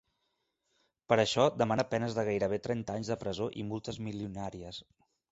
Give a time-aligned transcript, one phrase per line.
[1.11, 4.81] Per això demana penes de gairebé trenta anys de presó i multes milionàries.